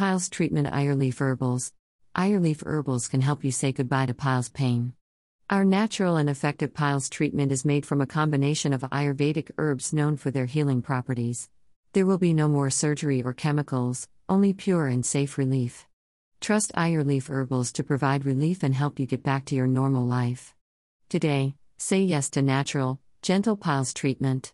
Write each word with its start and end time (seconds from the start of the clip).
Piles 0.00 0.30
Treatment 0.30 0.66
Ayurleaf 0.68 1.18
Herbals. 1.18 1.74
Ayurleaf 2.16 2.64
Herbals 2.64 3.06
can 3.06 3.20
help 3.20 3.44
you 3.44 3.52
say 3.52 3.70
goodbye 3.70 4.06
to 4.06 4.14
piles 4.14 4.48
pain. 4.48 4.94
Our 5.50 5.62
natural 5.62 6.16
and 6.16 6.30
effective 6.30 6.72
piles 6.72 7.10
treatment 7.10 7.52
is 7.52 7.66
made 7.66 7.84
from 7.84 8.00
a 8.00 8.06
combination 8.06 8.72
of 8.72 8.80
Ayurvedic 8.80 9.50
herbs 9.58 9.92
known 9.92 10.16
for 10.16 10.30
their 10.30 10.46
healing 10.46 10.80
properties. 10.80 11.50
There 11.92 12.06
will 12.06 12.16
be 12.16 12.32
no 12.32 12.48
more 12.48 12.70
surgery 12.70 13.22
or 13.22 13.34
chemicals, 13.34 14.08
only 14.26 14.54
pure 14.54 14.86
and 14.86 15.04
safe 15.04 15.36
relief. 15.36 15.86
Trust 16.40 16.72
Ayurleaf 16.78 17.28
Herbals 17.28 17.70
to 17.72 17.84
provide 17.84 18.24
relief 18.24 18.62
and 18.62 18.74
help 18.74 18.98
you 18.98 19.04
get 19.04 19.22
back 19.22 19.44
to 19.44 19.54
your 19.54 19.66
normal 19.66 20.06
life. 20.06 20.54
Today, 21.10 21.56
say 21.76 22.00
yes 22.00 22.30
to 22.30 22.40
natural, 22.40 23.00
gentle 23.20 23.54
piles 23.54 23.92
treatment. 23.92 24.48